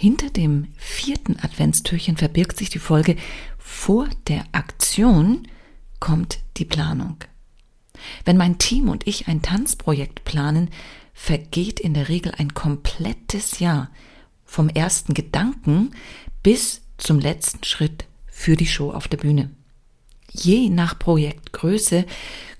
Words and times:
Hinter 0.00 0.30
dem 0.30 0.68
vierten 0.76 1.40
Adventstürchen 1.40 2.16
verbirgt 2.16 2.56
sich 2.56 2.70
die 2.70 2.78
Folge, 2.78 3.16
vor 3.58 4.08
der 4.28 4.44
Aktion 4.52 5.48
kommt 5.98 6.38
die 6.56 6.64
Planung. 6.64 7.16
Wenn 8.24 8.36
mein 8.36 8.58
Team 8.58 8.88
und 8.88 9.08
ich 9.08 9.26
ein 9.26 9.42
Tanzprojekt 9.42 10.22
planen, 10.22 10.70
vergeht 11.14 11.80
in 11.80 11.94
der 11.94 12.08
Regel 12.08 12.32
ein 12.38 12.54
komplettes 12.54 13.58
Jahr 13.58 13.90
vom 14.44 14.68
ersten 14.68 15.14
Gedanken 15.14 15.90
bis 16.44 16.82
zum 16.96 17.18
letzten 17.18 17.64
Schritt 17.64 18.04
für 18.28 18.54
die 18.54 18.68
Show 18.68 18.92
auf 18.92 19.08
der 19.08 19.16
Bühne. 19.16 19.50
Je 20.30 20.68
nach 20.68 20.96
Projektgröße 20.96 22.06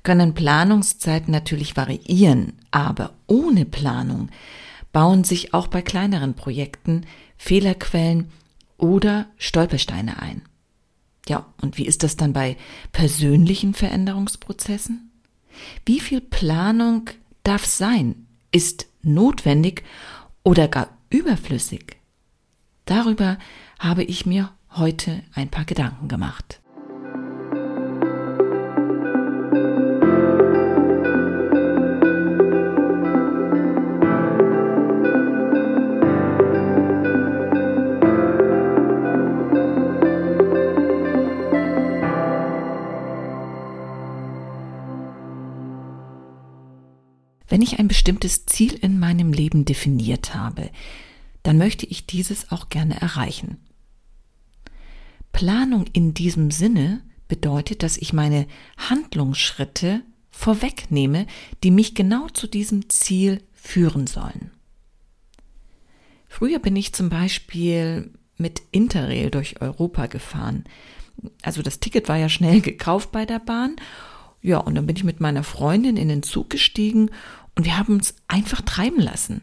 können 0.02 0.34
Planungszeiten 0.34 1.30
natürlich 1.30 1.76
variieren, 1.76 2.54
aber 2.72 3.12
ohne 3.28 3.64
Planung 3.64 4.28
bauen 4.92 5.24
sich 5.24 5.54
auch 5.54 5.66
bei 5.66 5.82
kleineren 5.82 6.34
Projekten 6.34 7.06
Fehlerquellen 7.36 8.30
oder 8.76 9.26
Stolpersteine 9.36 10.20
ein. 10.20 10.42
Ja, 11.28 11.46
und 11.60 11.76
wie 11.76 11.86
ist 11.86 12.02
das 12.02 12.16
dann 12.16 12.32
bei 12.32 12.56
persönlichen 12.92 13.74
Veränderungsprozessen? 13.74 15.10
Wie 15.84 16.00
viel 16.00 16.20
Planung 16.20 17.10
darf 17.42 17.66
sein, 17.66 18.26
ist 18.50 18.86
notwendig 19.02 19.84
oder 20.42 20.68
gar 20.68 20.88
überflüssig? 21.10 21.96
Darüber 22.86 23.38
habe 23.78 24.04
ich 24.04 24.24
mir 24.24 24.50
heute 24.70 25.22
ein 25.34 25.50
paar 25.50 25.64
Gedanken 25.64 26.08
gemacht. 26.08 26.60
Bestimmtes 48.08 48.46
Ziel 48.46 48.72
in 48.72 48.98
meinem 48.98 49.34
Leben 49.34 49.66
definiert 49.66 50.34
habe, 50.34 50.70
dann 51.42 51.58
möchte 51.58 51.84
ich 51.84 52.06
dieses 52.06 52.50
auch 52.50 52.70
gerne 52.70 52.98
erreichen. 52.98 53.58
Planung 55.30 55.84
in 55.92 56.14
diesem 56.14 56.50
Sinne 56.50 57.02
bedeutet, 57.28 57.82
dass 57.82 57.98
ich 57.98 58.14
meine 58.14 58.46
Handlungsschritte 58.78 60.00
vorwegnehme, 60.30 61.26
die 61.62 61.70
mich 61.70 61.94
genau 61.94 62.28
zu 62.28 62.46
diesem 62.46 62.88
Ziel 62.88 63.42
führen 63.52 64.06
sollen. 64.06 64.52
Früher 66.28 66.60
bin 66.60 66.76
ich 66.76 66.94
zum 66.94 67.10
Beispiel 67.10 68.10
mit 68.38 68.62
Interrail 68.70 69.30
durch 69.30 69.60
Europa 69.60 70.06
gefahren. 70.06 70.64
Also 71.42 71.60
das 71.60 71.78
Ticket 71.78 72.08
war 72.08 72.16
ja 72.16 72.30
schnell 72.30 72.62
gekauft 72.62 73.12
bei 73.12 73.26
der 73.26 73.38
Bahn. 73.38 73.76
Ja, 74.40 74.58
und 74.58 74.76
dann 74.76 74.86
bin 74.86 74.96
ich 74.96 75.04
mit 75.04 75.20
meiner 75.20 75.42
Freundin 75.42 75.98
in 75.98 76.08
den 76.08 76.22
Zug 76.22 76.48
gestiegen 76.48 77.10
und 77.58 77.64
wir 77.64 77.76
haben 77.76 77.94
uns 77.94 78.14
einfach 78.28 78.60
treiben 78.60 79.00
lassen. 79.00 79.42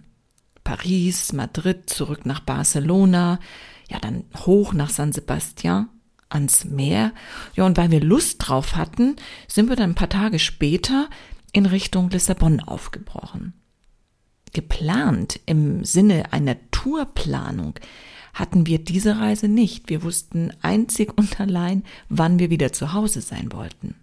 Paris, 0.63 1.33
Madrid, 1.33 1.89
zurück 1.89 2.25
nach 2.25 2.39
Barcelona, 2.39 3.41
ja, 3.89 3.99
dann 3.99 4.23
hoch 4.37 4.71
nach 4.71 4.89
San 4.89 5.11
Sebastian 5.11 5.89
ans 6.29 6.63
Meer. 6.63 7.11
Ja, 7.55 7.65
und 7.65 7.75
weil 7.75 7.91
wir 7.91 7.99
Lust 7.99 8.37
drauf 8.39 8.77
hatten, 8.77 9.17
sind 9.49 9.67
wir 9.67 9.75
dann 9.75 9.91
ein 9.91 9.95
paar 9.95 10.07
Tage 10.07 10.39
später 10.39 11.09
in 11.51 11.65
Richtung 11.65 12.09
Lissabon 12.09 12.61
aufgebrochen. 12.61 13.53
Geplant 14.53 15.41
im 15.45 15.83
Sinne 15.83 16.31
einer 16.31 16.55
Tourplanung 16.71 17.75
hatten 18.33 18.65
wir 18.65 18.79
diese 18.79 19.19
Reise 19.19 19.49
nicht. 19.49 19.89
Wir 19.89 20.03
wussten 20.03 20.53
einzig 20.61 21.17
und 21.17 21.41
allein, 21.41 21.83
wann 22.07 22.39
wir 22.39 22.49
wieder 22.49 22.71
zu 22.71 22.93
Hause 22.93 23.19
sein 23.19 23.51
wollten. 23.51 23.95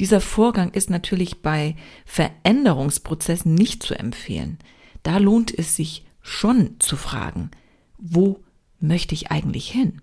Dieser 0.00 0.22
Vorgang 0.22 0.70
ist 0.70 0.88
natürlich 0.88 1.42
bei 1.42 1.76
Veränderungsprozessen 2.06 3.54
nicht 3.54 3.82
zu 3.82 3.98
empfehlen. 3.98 4.58
Da 5.02 5.18
lohnt 5.18 5.56
es 5.56 5.76
sich 5.76 6.06
schon 6.22 6.80
zu 6.80 6.96
fragen, 6.96 7.50
wo 7.98 8.42
möchte 8.78 9.14
ich 9.14 9.30
eigentlich 9.30 9.70
hin? 9.70 10.00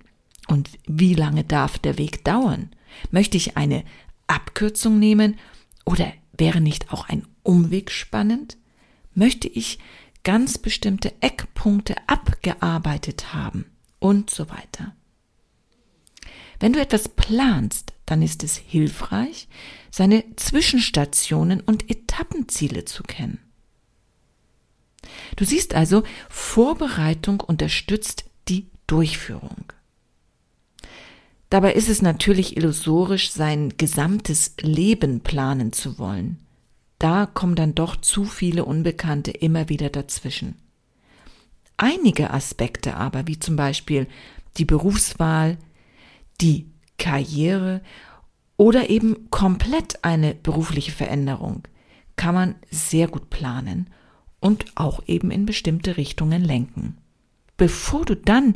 Und 0.47 0.69
wie 0.85 1.15
lange 1.15 1.43
darf 1.43 1.79
der 1.79 1.97
Weg 1.97 2.23
dauern? 2.23 2.69
Möchte 3.09 3.37
ich 3.37 3.57
eine 3.57 3.83
Abkürzung 4.27 4.99
nehmen 4.99 5.35
oder 5.83 6.13
wäre 6.37 6.61
nicht 6.61 6.93
auch 6.93 7.09
ein 7.09 7.25
Umweg 7.41 7.89
spannend? 7.89 8.57
Möchte 9.15 9.47
ich 9.47 9.79
ganz 10.23 10.59
bestimmte 10.59 11.11
Eckpunkte 11.21 11.95
abgearbeitet 12.05 13.33
haben 13.33 13.65
und 13.97 14.29
so 14.29 14.47
weiter? 14.47 14.95
Wenn 16.59 16.73
du 16.73 16.79
etwas 16.79 17.09
planst, 17.09 17.93
dann 18.05 18.21
ist 18.21 18.43
es 18.43 18.57
hilfreich, 18.57 19.47
seine 19.91 20.23
Zwischenstationen 20.35 21.61
und 21.61 21.89
Etappenziele 21.89 22.85
zu 22.85 23.03
kennen. 23.03 23.39
Du 25.35 25.45
siehst 25.45 25.75
also, 25.75 26.03
Vorbereitung 26.29 27.39
unterstützt 27.39 28.25
die 28.47 28.67
Durchführung. 28.87 29.71
Dabei 31.49 31.73
ist 31.73 31.89
es 31.89 32.01
natürlich 32.01 32.57
illusorisch, 32.57 33.31
sein 33.31 33.73
gesamtes 33.77 34.55
Leben 34.59 35.21
planen 35.21 35.71
zu 35.71 35.97
wollen. 35.97 36.39
Da 36.99 37.25
kommen 37.25 37.55
dann 37.55 37.75
doch 37.75 37.95
zu 37.95 38.25
viele 38.25 38.65
Unbekannte 38.65 39.31
immer 39.31 39.69
wieder 39.69 39.89
dazwischen. 39.89 40.55
Einige 41.77 42.31
Aspekte 42.31 42.97
aber, 42.97 43.27
wie 43.27 43.39
zum 43.39 43.55
Beispiel 43.55 44.07
die 44.57 44.65
Berufswahl, 44.65 45.57
die 46.41 46.69
Karriere 46.97 47.81
oder 48.57 48.89
eben 48.89 49.29
komplett 49.29 50.03
eine 50.03 50.33
berufliche 50.33 50.91
Veränderung, 50.91 51.63
kann 52.15 52.33
man 52.33 52.55
sehr 52.71 53.07
gut 53.07 53.29
planen 53.29 53.89
und 54.39 54.65
auch 54.75 55.03
eben 55.07 55.31
in 55.31 55.45
bestimmte 55.45 55.97
Richtungen 55.97 56.43
lenken. 56.43 56.97
Bevor 57.57 58.05
du 58.05 58.15
dann 58.15 58.55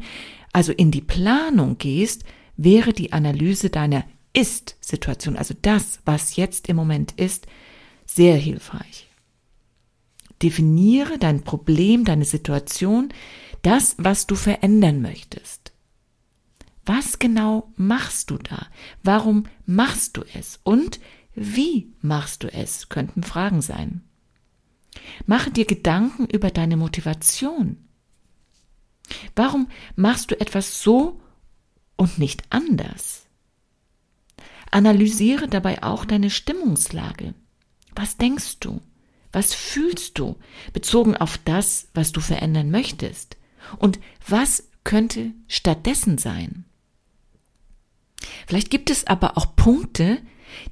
also 0.53 0.71
in 0.71 0.91
die 0.91 1.01
Planung 1.01 1.77
gehst, 1.77 2.23
wäre 2.57 2.93
die 2.93 3.13
Analyse 3.13 3.69
deiner 3.69 4.03
Ist-Situation, 4.33 5.37
also 5.37 5.53
das, 5.61 5.99
was 6.05 6.35
jetzt 6.35 6.69
im 6.69 6.75
Moment 6.75 7.13
ist, 7.13 7.47
sehr 8.05 8.35
hilfreich. 8.35 9.07
Definiere 10.41 11.17
dein 11.17 11.43
Problem, 11.43 12.03
deine 12.03 12.25
Situation, 12.25 13.09
das, 13.61 13.95
was 13.97 14.27
du 14.27 14.35
verändern 14.35 15.01
möchtest. 15.01 15.70
Was 16.93 17.19
genau 17.19 17.71
machst 17.77 18.31
du 18.31 18.37
da? 18.37 18.67
Warum 19.01 19.45
machst 19.65 20.17
du 20.17 20.25
es? 20.33 20.59
Und 20.63 20.99
wie 21.33 21.93
machst 22.01 22.43
du 22.43 22.51
es? 22.51 22.89
Könnten 22.89 23.23
Fragen 23.23 23.61
sein. 23.61 24.01
Mache 25.25 25.51
dir 25.51 25.63
Gedanken 25.63 26.25
über 26.25 26.51
deine 26.51 26.75
Motivation. 26.75 27.77
Warum 29.37 29.69
machst 29.95 30.31
du 30.31 30.39
etwas 30.41 30.83
so 30.83 31.21
und 31.95 32.19
nicht 32.19 32.43
anders? 32.49 33.25
Analysiere 34.69 35.47
dabei 35.47 35.83
auch 35.83 36.03
deine 36.03 36.29
Stimmungslage. 36.29 37.33
Was 37.95 38.17
denkst 38.17 38.59
du? 38.59 38.81
Was 39.31 39.53
fühlst 39.53 40.19
du 40.19 40.35
bezogen 40.73 41.15
auf 41.15 41.37
das, 41.37 41.87
was 41.93 42.11
du 42.11 42.19
verändern 42.19 42.69
möchtest? 42.69 43.37
Und 43.77 43.97
was 44.27 44.67
könnte 44.83 45.31
stattdessen 45.47 46.17
sein? 46.17 46.65
Vielleicht 48.47 48.69
gibt 48.69 48.89
es 48.89 49.07
aber 49.07 49.37
auch 49.37 49.55
Punkte, 49.55 50.19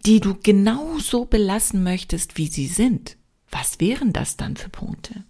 die 0.06 0.20
du 0.20 0.36
genauso 0.36 1.26
belassen 1.26 1.84
möchtest, 1.84 2.38
wie 2.38 2.48
sie 2.48 2.68
sind. 2.68 3.18
Was 3.50 3.80
wären 3.80 4.14
das 4.14 4.38
dann 4.38 4.56
für 4.56 4.70
Punkte? 4.70 5.24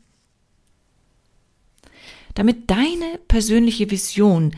Damit 2.35 2.69
deine 2.69 3.19
persönliche 3.27 3.92
Vision 3.92 4.56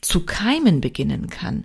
zu 0.00 0.24
keimen 0.24 0.80
beginnen 0.80 1.28
kann, 1.28 1.64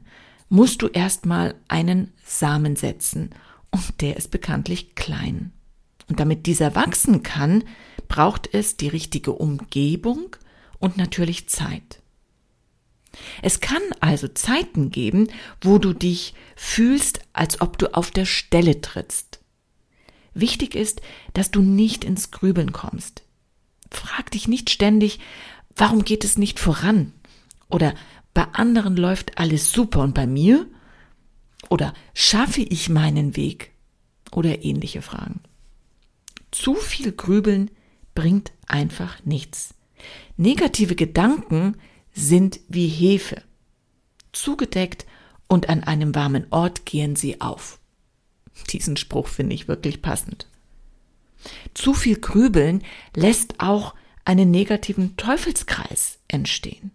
musst 0.49 0.81
du 0.81 0.87
erstmal 0.87 1.55
einen 1.67 2.11
Samen 2.23 2.75
setzen 2.75 3.31
und 3.71 4.01
der 4.01 4.17
ist 4.17 4.31
bekanntlich 4.31 4.95
klein. 4.95 5.51
Und 6.09 6.19
damit 6.19 6.45
dieser 6.45 6.75
wachsen 6.75 7.23
kann, 7.23 7.63
braucht 8.07 8.53
es 8.53 8.77
die 8.77 8.87
richtige 8.87 9.33
Umgebung 9.33 10.35
und 10.79 10.97
natürlich 10.97 11.49
Zeit. 11.49 12.02
Es 13.41 13.59
kann 13.59 13.81
also 13.99 14.27
Zeiten 14.27 14.89
geben, 14.89 15.27
wo 15.61 15.77
du 15.77 15.93
dich 15.93 16.33
fühlst, 16.55 17.21
als 17.33 17.61
ob 17.61 17.77
du 17.77 17.93
auf 17.93 18.11
der 18.11 18.25
Stelle 18.25 18.81
trittst. 18.81 19.39
Wichtig 20.33 20.75
ist, 20.75 21.01
dass 21.33 21.51
du 21.51 21.61
nicht 21.61 22.03
ins 22.03 22.31
Grübeln 22.31 22.71
kommst. 22.71 23.23
Frag 23.91 24.31
dich 24.31 24.47
nicht 24.47 24.69
ständig, 24.71 25.19
warum 25.75 26.03
geht 26.03 26.23
es 26.23 26.37
nicht 26.37 26.59
voran? 26.59 27.13
Oder 27.69 27.93
bei 28.33 28.45
anderen 28.53 28.95
läuft 28.95 29.37
alles 29.37 29.71
super 29.71 30.01
und 30.01 30.15
bei 30.15 30.25
mir? 30.25 30.65
Oder 31.69 31.93
schaffe 32.13 32.61
ich 32.61 32.89
meinen 32.89 33.35
Weg? 33.35 33.71
Oder 34.31 34.63
ähnliche 34.63 35.03
Fragen. 35.03 35.41
Zu 36.49 36.75
viel 36.75 37.11
Grübeln 37.11 37.69
bringt 38.15 38.51
einfach 38.67 39.23
nichts. 39.23 39.75
Negative 40.37 40.95
Gedanken 40.95 41.77
sind 42.13 42.59
wie 42.67 42.87
Hefe. 42.87 43.41
Zugedeckt 44.31 45.05
und 45.47 45.69
an 45.69 45.83
einem 45.83 46.15
warmen 46.15 46.47
Ort 46.51 46.85
gehen 46.85 47.15
sie 47.15 47.41
auf. 47.41 47.79
Diesen 48.69 48.97
Spruch 48.97 49.27
finde 49.27 49.55
ich 49.55 49.67
wirklich 49.67 50.01
passend. 50.01 50.47
Zu 51.73 51.93
viel 51.93 52.19
Grübeln 52.19 52.83
lässt 53.15 53.59
auch 53.59 53.93
einen 54.25 54.51
negativen 54.51 55.17
Teufelskreis 55.17 56.19
entstehen. 56.27 56.91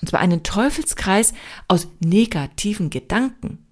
Und 0.00 0.08
zwar 0.08 0.20
einen 0.20 0.42
Teufelskreis 0.42 1.34
aus 1.68 1.88
negativen 2.00 2.88
Gedanken. 2.88 3.66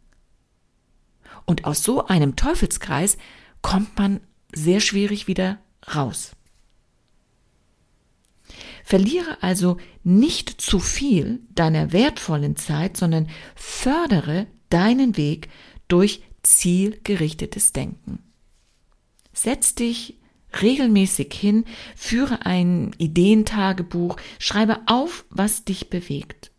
Und 1.46 1.64
aus 1.64 1.82
so 1.82 2.06
einem 2.06 2.36
Teufelskreis 2.36 3.16
kommt 3.62 3.96
man 3.96 4.20
sehr 4.52 4.80
schwierig 4.80 5.26
wieder 5.26 5.58
raus. 5.94 6.32
Verliere 8.88 9.42
also 9.42 9.76
nicht 10.02 10.62
zu 10.62 10.78
viel 10.78 11.40
deiner 11.54 11.92
wertvollen 11.92 12.56
Zeit, 12.56 12.96
sondern 12.96 13.28
fördere 13.54 14.46
deinen 14.70 15.18
Weg 15.18 15.50
durch 15.88 16.22
zielgerichtetes 16.42 17.74
Denken. 17.74 18.20
Setz 19.34 19.74
dich 19.74 20.16
regelmäßig 20.62 21.34
hin, 21.34 21.66
führe 21.96 22.46
ein 22.46 22.94
Ideentagebuch, 22.96 24.16
schreibe 24.38 24.80
auf, 24.86 25.26
was 25.28 25.66
dich 25.66 25.90
bewegt. 25.90 26.50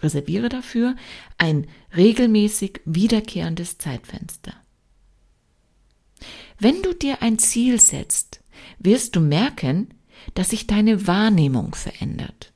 Reserviere 0.00 0.48
dafür 0.48 0.96
ein 1.38 1.68
regelmäßig 1.96 2.80
wiederkehrendes 2.84 3.78
Zeitfenster. 3.78 4.54
Wenn 6.58 6.82
du 6.82 6.94
dir 6.94 7.22
ein 7.22 7.38
Ziel 7.38 7.80
setzt, 7.80 8.40
wirst 8.80 9.14
du 9.14 9.20
merken, 9.20 9.93
dass 10.34 10.50
sich 10.50 10.66
deine 10.66 11.06
Wahrnehmung 11.06 11.74
verändert. 11.74 12.52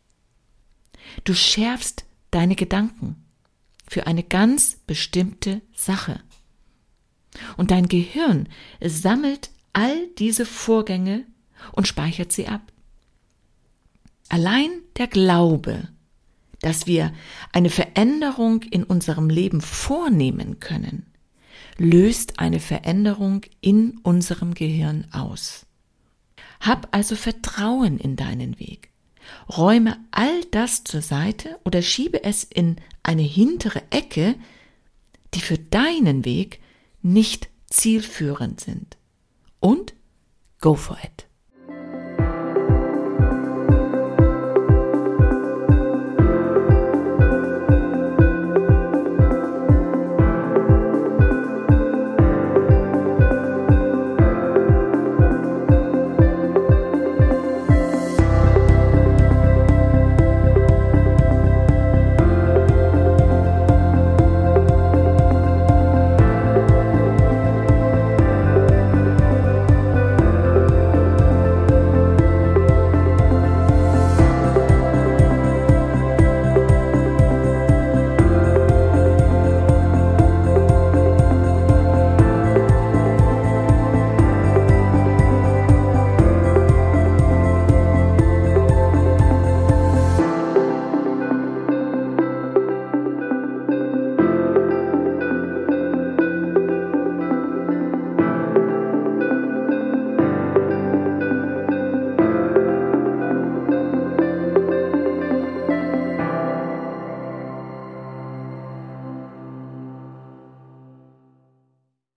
Du 1.24 1.34
schärfst 1.34 2.04
deine 2.30 2.56
Gedanken 2.56 3.16
für 3.86 4.06
eine 4.06 4.22
ganz 4.22 4.78
bestimmte 4.86 5.62
Sache. 5.74 6.20
Und 7.56 7.70
dein 7.70 7.88
Gehirn 7.88 8.48
sammelt 8.82 9.50
all 9.72 10.08
diese 10.18 10.44
Vorgänge 10.44 11.24
und 11.72 11.88
speichert 11.88 12.32
sie 12.32 12.48
ab. 12.48 12.72
Allein 14.28 14.70
der 14.96 15.06
Glaube, 15.06 15.88
dass 16.60 16.86
wir 16.86 17.12
eine 17.52 17.70
Veränderung 17.70 18.62
in 18.62 18.84
unserem 18.84 19.30
Leben 19.30 19.60
vornehmen 19.60 20.60
können, 20.60 21.06
löst 21.76 22.38
eine 22.38 22.60
Veränderung 22.60 23.42
in 23.60 23.98
unserem 24.02 24.54
Gehirn 24.54 25.06
aus. 25.12 25.66
Hab 26.60 26.88
also 26.90 27.16
Vertrauen 27.16 27.98
in 27.98 28.16
deinen 28.16 28.58
Weg. 28.58 28.90
Räume 29.48 29.98
all 30.10 30.44
das 30.50 30.84
zur 30.84 31.02
Seite 31.02 31.58
oder 31.64 31.82
schiebe 31.82 32.24
es 32.24 32.44
in 32.44 32.76
eine 33.02 33.22
hintere 33.22 33.82
Ecke, 33.90 34.34
die 35.34 35.40
für 35.40 35.58
deinen 35.58 36.24
Weg 36.24 36.60
nicht 37.02 37.48
zielführend 37.70 38.60
sind. 38.60 38.96
Und 39.60 39.94
go 40.60 40.74
for 40.74 40.98
it. 41.04 41.27